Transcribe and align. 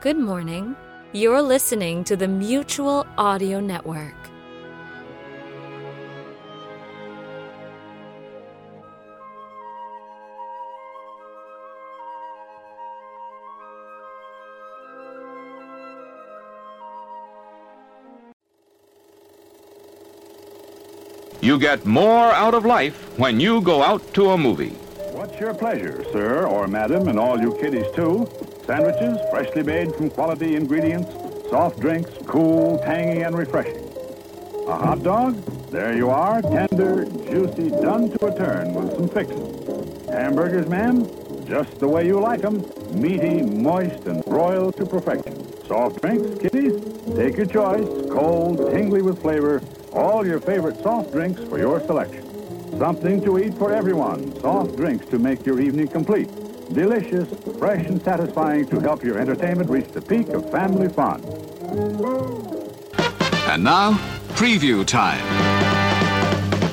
Good 0.00 0.16
morning. 0.16 0.76
You're 1.12 1.42
listening 1.42 2.04
to 2.04 2.14
the 2.14 2.28
Mutual 2.28 3.04
Audio 3.18 3.58
Network. 3.58 4.14
You 21.40 21.58
get 21.58 21.84
more 21.84 22.30
out 22.30 22.54
of 22.54 22.64
life 22.64 23.18
when 23.18 23.40
you 23.40 23.60
go 23.60 23.82
out 23.82 24.14
to 24.14 24.30
a 24.30 24.38
movie. 24.38 24.76
What's 25.18 25.40
your 25.40 25.52
pleasure, 25.52 26.04
sir 26.12 26.46
or 26.46 26.68
madam, 26.68 27.08
and 27.08 27.18
all 27.18 27.40
you 27.40 27.58
kiddies 27.60 27.90
too? 27.92 28.30
Sandwiches, 28.64 29.18
freshly 29.32 29.64
made 29.64 29.92
from 29.96 30.10
quality 30.10 30.54
ingredients, 30.54 31.10
soft 31.50 31.80
drinks, 31.80 32.12
cool, 32.24 32.78
tangy, 32.78 33.22
and 33.22 33.36
refreshing. 33.36 33.82
A 34.68 34.76
hot 34.76 35.02
dog? 35.02 35.34
There 35.72 35.96
you 35.96 36.08
are, 36.08 36.40
tender, 36.40 37.04
juicy, 37.04 37.70
done 37.70 38.16
to 38.16 38.26
a 38.26 38.38
turn 38.38 38.72
with 38.72 38.94
some 38.94 39.08
fixings. 39.08 40.08
Hamburgers, 40.08 40.68
ma'am? 40.68 41.10
Just 41.48 41.80
the 41.80 41.88
way 41.88 42.06
you 42.06 42.20
like 42.20 42.44
'em, 42.44 42.64
meaty, 42.92 43.42
moist, 43.42 44.06
and 44.06 44.24
broiled 44.24 44.76
to 44.76 44.86
perfection. 44.86 45.34
Soft 45.66 46.00
drinks, 46.00 46.38
kiddies? 46.40 46.80
Take 47.16 47.36
your 47.36 47.46
choice, 47.46 47.88
cold, 48.08 48.70
tingly 48.70 49.02
with 49.02 49.20
flavor, 49.20 49.62
all 49.92 50.24
your 50.24 50.38
favorite 50.38 50.80
soft 50.80 51.10
drinks 51.10 51.42
for 51.42 51.58
your 51.58 51.80
selection. 51.80 52.27
Something 52.76 53.20
to 53.24 53.38
eat 53.38 53.54
for 53.54 53.72
everyone. 53.72 54.38
Soft 54.40 54.76
drinks 54.76 55.06
to 55.06 55.18
make 55.18 55.46
your 55.46 55.60
evening 55.60 55.88
complete. 55.88 56.28
Delicious, 56.72 57.28
fresh, 57.58 57.86
and 57.86 58.00
satisfying 58.02 58.68
to 58.68 58.78
help 58.80 59.02
your 59.02 59.18
entertainment 59.18 59.70
reach 59.70 59.88
the 59.88 60.02
peak 60.02 60.28
of 60.28 60.50
family 60.50 60.88
fun. 60.88 61.22
And 63.48 63.64
now, 63.64 63.92
preview 64.34 64.86
time. 64.86 65.24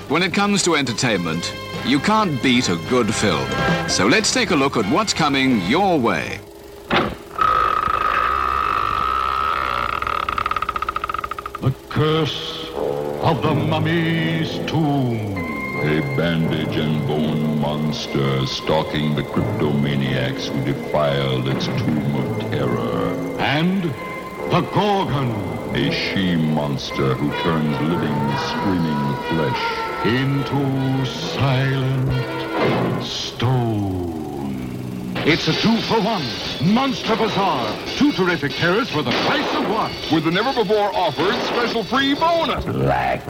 When 0.09 0.21
it 0.21 0.33
comes 0.33 0.61
to 0.63 0.75
entertainment, 0.75 1.53
you 1.85 1.99
can't 1.99 2.41
beat 2.43 2.69
a 2.69 2.75
good 2.89 3.13
film. 3.13 3.47
So 3.87 4.05
let's 4.05 4.33
take 4.33 4.52
a 4.52 4.55
look 4.55 4.75
at 4.75 4.85
what's 4.91 5.13
coming 5.13 5.61
your 5.61 5.99
way. 5.99 6.39
The 11.61 11.73
Curse 11.89 12.69
of 13.21 13.41
the 13.41 13.53
Mummy's 13.55 14.59
Tomb. 14.67 15.44
A 15.83 16.01
bandage 16.15 16.77
and 16.77 17.07
bone 17.07 17.59
monster 17.59 18.45
stalking 18.47 19.15
the 19.15 19.23
cryptomaniacs 19.23 20.47
who 20.47 20.63
defiled 20.63 21.47
its 21.47 21.67
tomb 21.67 22.15
of 22.15 22.39
terror. 22.49 23.13
And 23.39 23.83
the 24.52 24.61
Gorgon. 24.73 25.31
A 25.75 25.91
she-monster 25.91 27.15
who 27.15 27.30
turns 27.43 27.80
living, 27.81 28.37
screaming 28.47 29.15
flesh 29.27 29.64
into 30.05 31.05
silent 31.05 33.03
stone. 33.03 34.65
It's 35.27 35.47
a 35.47 35.53
two 35.53 35.77
for 35.81 35.99
one. 36.02 36.23
Monster 36.73 37.15
Bazaar. 37.15 37.75
Two 37.97 38.11
terrific 38.14 38.53
terrors 38.53 38.89
for 38.89 39.02
the 39.02 39.11
price 39.11 39.55
of 39.55 39.69
one. 39.69 39.91
With 40.14 40.23
the 40.23 40.31
never 40.31 40.53
before 40.53 40.95
offered 40.95 41.35
special 41.47 41.83
free 41.83 42.14
bonus. 42.14 42.64
Black 42.64 43.21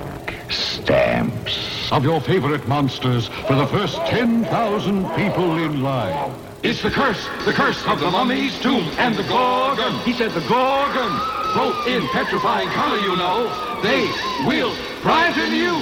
stamps. 0.51 1.75
Of 1.91 2.03
your 2.03 2.19
favorite 2.19 2.68
monsters 2.68 3.28
for 3.47 3.56
the 3.56 3.68
first 3.68 3.97
10,000 4.07 5.09
people 5.16 5.57
in 5.57 5.84
line. 5.84 6.34
It's 6.63 6.81
the 6.81 6.90
curse, 6.90 7.28
the 7.46 7.53
curse 7.53 7.85
of 7.85 8.00
the 8.00 8.09
mummy's 8.09 8.59
tomb 8.59 8.90
and 8.97 9.16
the 9.16 9.23
Gorgon. 9.23 9.94
He 10.00 10.13
said 10.13 10.31
the 10.31 10.41
Gorgon. 10.47 11.12
Both 11.53 11.88
in 11.88 12.01
petrifying 12.07 12.69
color, 12.69 12.97
you 12.97 13.16
know. 13.16 13.47
They 13.84 14.01
will 14.47 14.73
frighten 15.01 15.53
you. 15.53 15.73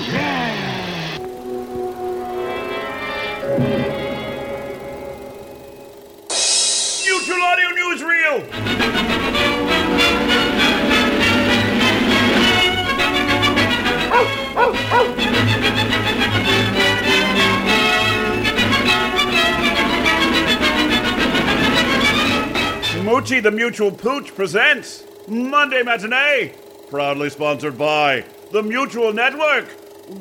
Moochie 23.14 23.44
the 23.44 23.52
Mutual 23.52 23.92
Pooch 23.92 24.34
presents 24.34 25.04
Monday 25.28 25.84
Matinee, 25.84 26.52
proudly 26.90 27.30
sponsored 27.30 27.78
by 27.78 28.26
the 28.52 28.64
Mutual 28.64 29.14
Network. 29.14 29.68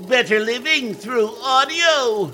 Better 0.07 0.39
living 0.39 0.93
through 0.93 1.35
audio. 1.43 2.31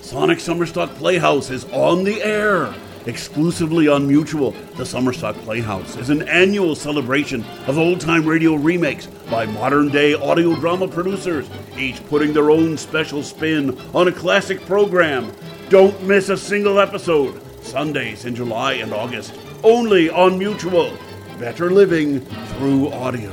Sonic 0.00 0.38
Summerstock 0.38 0.88
Playhouse 0.94 1.50
is 1.50 1.66
on 1.66 2.04
the 2.04 2.22
air. 2.22 2.72
Exclusively 3.04 3.88
on 3.88 4.08
Mutual, 4.08 4.52
the 4.78 4.84
Summerstock 4.84 5.34
Playhouse 5.42 5.98
is 5.98 6.08
an 6.08 6.26
annual 6.30 6.74
celebration 6.74 7.44
of 7.66 7.76
old 7.76 8.00
time 8.00 8.24
radio 8.24 8.54
remakes 8.54 9.04
by 9.30 9.44
modern 9.44 9.90
day 9.90 10.14
audio 10.14 10.56
drama 10.56 10.88
producers, 10.88 11.50
each 11.76 12.02
putting 12.06 12.32
their 12.32 12.50
own 12.50 12.78
special 12.78 13.22
spin 13.22 13.78
on 13.92 14.08
a 14.08 14.12
classic 14.12 14.62
program. 14.62 15.30
Don't 15.68 16.02
miss 16.04 16.30
a 16.30 16.38
single 16.38 16.80
episode. 16.80 17.38
Sundays 17.62 18.24
in 18.24 18.34
July 18.34 18.72
and 18.72 18.94
August, 18.94 19.34
only 19.62 20.10
on 20.10 20.38
Mutual. 20.38 20.96
Better 21.38 21.70
living 21.70 22.20
through 22.20 22.92
audio. 22.92 23.32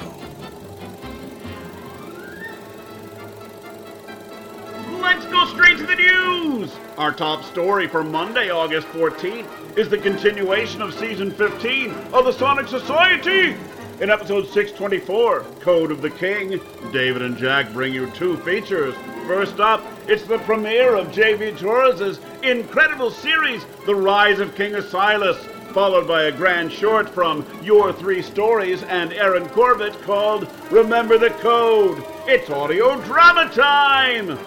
Let's 5.00 5.26
go 5.26 5.46
straight 5.46 5.78
to 5.78 5.86
the 5.86 5.96
news! 5.96 6.76
Our 6.98 7.14
top 7.14 7.44
story 7.44 7.88
for 7.88 8.04
Monday, 8.04 8.50
August 8.50 8.88
14th, 8.88 9.78
is 9.78 9.90
the 9.90 9.98
continuation 9.98 10.82
of 10.82 10.94
season 10.94 11.32
15 11.32 11.92
of 12.14 12.26
the 12.26 12.32
Sonic 12.32 12.68
Society. 12.68 13.56
In 14.00 14.10
episode 14.10 14.48
624, 14.48 15.42
Code 15.60 15.92
of 15.92 16.02
the 16.02 16.10
King, 16.10 16.62
David 16.92 17.24
and 17.24 17.38
Jack 17.38 17.74
bring 17.74 17.94
you 17.94 18.10
two 18.12 18.38
features. 18.38 18.94
First 19.26 19.60
up, 19.60 19.84
it's 20.08 20.24
the 20.24 20.38
premiere 20.40 20.96
of 20.96 21.12
J.V. 21.12 21.52
Torres' 21.58 22.20
incredible 22.44 23.12
series, 23.12 23.66
The 23.86 23.96
Rise 23.96 24.40
of 24.40 24.56
King 24.56 24.74
Asilas, 24.74 25.38
followed 25.74 26.08
by 26.08 26.24
a 26.24 26.32
grand 26.32 26.72
short 26.72 27.10
from 27.10 27.46
Your 27.62 27.94
Three 27.94 28.22
Stories 28.22 28.84
and 28.84 29.14
Aaron 29.14 29.48
Corbett 29.50 29.94
called 30.02 30.48
Remember 30.72 31.18
the 31.18 31.30
Code. 31.32 32.04
It's 32.28 32.50
audio 32.50 33.00
drama 33.02 33.50
time! 33.54 34.38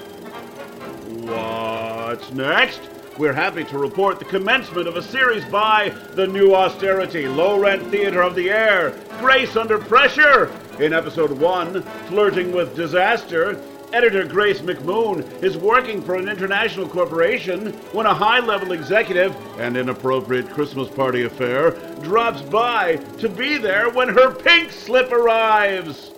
What's 1.27 2.33
next? 2.33 2.81
We're 3.19 3.35
happy 3.35 3.65
to 3.65 3.79
report 3.79 4.19
the 4.19 4.25
commencement 4.25 4.89
of 4.89 4.97
a 4.97 5.03
series 5.03 5.45
by 5.45 5.91
the 6.15 6.27
new 6.27 6.55
austerity, 6.55 7.29
low 7.29 7.61
rent 7.61 7.87
theater 7.89 8.23
of 8.23 8.35
the 8.35 8.51
air, 8.51 8.99
Grace 9.19 9.57
Under 9.57 9.79
Pressure. 9.79 10.51
In 10.79 10.95
episode 10.95 11.33
one, 11.33 11.83
Flirting 12.09 12.53
with 12.53 12.75
Disaster, 12.75 13.61
editor 13.93 14.25
Grace 14.25 14.61
McMoon 14.61 15.43
is 15.43 15.57
working 15.57 16.01
for 16.01 16.15
an 16.15 16.29
international 16.29 16.89
corporation 16.89 17.73
when 17.93 18.07
a 18.07 18.15
high 18.15 18.41
level 18.41 18.73
executive 18.73 19.35
and 19.59 19.77
inappropriate 19.77 20.49
Christmas 20.51 20.89
party 20.89 21.25
affair 21.25 21.73
drops 22.03 22.43
by 22.43 22.97
to 23.19 23.29
be 23.29 23.59
there 23.59 23.91
when 23.91 24.09
her 24.09 24.33
pink 24.33 24.71
slip 24.71 25.11
arrives. 25.13 26.13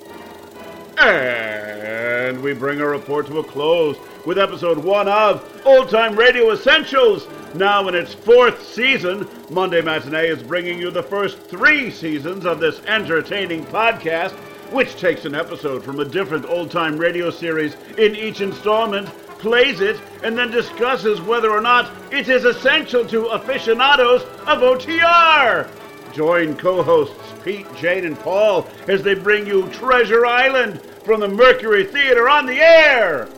And 0.99 2.43
we 2.43 2.53
bring 2.53 2.81
our 2.81 2.91
report 2.91 3.27
to 3.29 3.39
a 3.39 3.45
close 3.45 3.97
with 4.27 4.39
episode 4.39 4.79
one 4.79 5.09
of 5.09 5.63
Old 5.65 5.89
Time 5.89 6.15
Radio 6.17 6.53
Essentials. 6.53 7.27
Now 7.55 7.89
in 7.89 7.95
its 7.95 8.15
fourth 8.15 8.67
season, 8.67 9.29
Monday 9.51 9.83
Matinee 9.83 10.29
is 10.29 10.43
bringing 10.43 10.79
you 10.79 10.91
the 10.91 11.03
first 11.03 11.39
three 11.39 11.91
seasons 11.91 12.47
of 12.47 12.61
this 12.61 12.81
entertaining 12.87 13.65
podcast. 13.67 14.35
Which 14.73 14.97
takes 14.97 15.27
an 15.27 15.35
episode 15.35 15.85
from 15.85 16.01
a 16.01 16.05
different 16.05 16.47
old 16.47 16.71
time 16.71 16.97
radio 16.97 17.31
series 17.31 17.77
in 17.99 18.17
each 18.17 18.41
installment, 18.41 19.07
plays 19.39 19.81
it, 19.81 20.01
and 20.23 20.37
then 20.37 20.51
discusses 20.51 21.21
whether 21.21 21.51
or 21.51 21.61
not 21.61 21.91
it 22.11 22.29
is 22.29 22.45
essential 22.45 23.07
to 23.07 23.27
aficionados 23.27 24.23
of 24.47 24.61
OTR. 24.61 25.69
Join 26.15 26.57
co 26.57 26.83
hosts 26.83 27.33
Pete, 27.45 27.67
Jane, 27.77 28.07
and 28.07 28.19
Paul 28.19 28.67
as 28.89 29.03
they 29.03 29.15
bring 29.15 29.47
you 29.47 29.69
Treasure 29.69 30.25
Island 30.25 30.81
from 31.05 31.21
the 31.21 31.29
Mercury 31.29 31.85
Theater 31.85 32.29
on 32.29 32.47
the 32.47 32.61
air. 32.61 33.29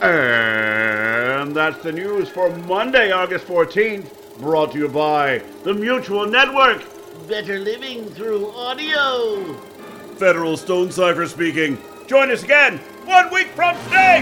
And 0.00 1.54
that's 1.54 1.82
the 1.82 1.92
news 1.92 2.28
for 2.28 2.50
Monday, 2.50 3.10
August 3.10 3.46
14th, 3.46 4.38
brought 4.38 4.72
to 4.72 4.78
you 4.78 4.88
by 4.88 5.42
the 5.64 5.74
Mutual 5.74 6.26
Network. 6.26 6.82
Better 7.28 7.58
living 7.58 8.04
through 8.10 8.50
audio. 8.50 9.73
Federal 10.14 10.56
Stonecipher 10.56 11.26
speaking. 11.26 11.78
Join 12.06 12.30
us 12.30 12.42
again 12.42 12.78
one 13.04 13.32
week 13.32 13.48
from 13.48 13.76
today. 13.84 14.20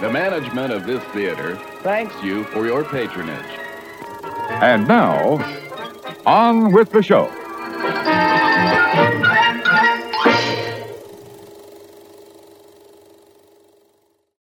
The 0.00 0.10
management 0.10 0.72
of 0.72 0.86
this 0.86 1.02
theater 1.12 1.56
thanks 1.82 2.14
you 2.22 2.44
for 2.44 2.66
your 2.66 2.84
patronage. 2.84 3.58
And 4.62 4.86
now, 4.86 5.38
on 6.24 6.72
with 6.72 6.90
the 6.90 7.02
show. 7.02 7.37